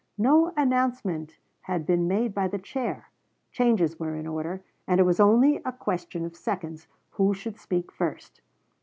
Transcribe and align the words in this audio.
No 0.17 0.51
announcement 0.57 1.37
had 1.61 1.85
been 1.85 2.07
made 2.07 2.33
by 2.33 2.47
the 2.47 2.57
chair; 2.57 3.11
changes 3.51 3.99
were 3.99 4.15
in 4.15 4.25
order, 4.25 4.63
and 4.87 4.99
it 4.99 5.03
was 5.05 5.19
only 5.19 5.57
a 5.63 5.71
question 5.71 6.25
of 6.25 6.35
seconds 6.35 6.87
who 7.11 7.35
should 7.35 7.59
speak 7.59 7.91
first. 7.91 8.41